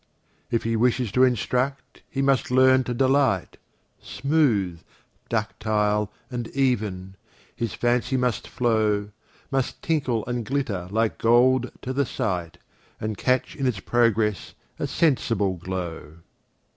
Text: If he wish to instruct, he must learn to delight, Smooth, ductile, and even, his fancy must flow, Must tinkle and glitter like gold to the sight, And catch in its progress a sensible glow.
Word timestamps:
If 0.49 0.63
he 0.63 0.75
wish 0.75 1.11
to 1.11 1.23
instruct, 1.23 2.01
he 2.09 2.23
must 2.23 2.49
learn 2.49 2.83
to 2.85 2.93
delight, 2.95 3.57
Smooth, 4.01 4.81
ductile, 5.29 6.11
and 6.31 6.47
even, 6.55 7.13
his 7.55 7.75
fancy 7.75 8.17
must 8.17 8.47
flow, 8.47 9.11
Must 9.51 9.79
tinkle 9.83 10.25
and 10.25 10.43
glitter 10.43 10.87
like 10.89 11.19
gold 11.19 11.71
to 11.83 11.93
the 11.93 12.07
sight, 12.07 12.57
And 12.99 13.15
catch 13.15 13.55
in 13.55 13.67
its 13.67 13.79
progress 13.79 14.55
a 14.79 14.87
sensible 14.87 15.57
glow. 15.57 16.15